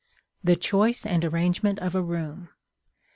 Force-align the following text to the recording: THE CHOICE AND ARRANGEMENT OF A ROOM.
THE 0.43 0.55
CHOICE 0.55 1.05
AND 1.05 1.23
ARRANGEMENT 1.23 1.77
OF 1.77 1.93
A 1.93 2.01
ROOM. 2.01 2.49